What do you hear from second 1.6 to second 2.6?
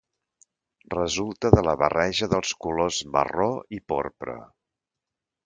la barreja dels